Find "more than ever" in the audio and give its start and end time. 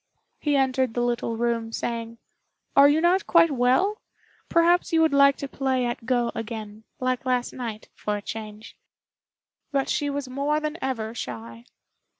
10.27-11.13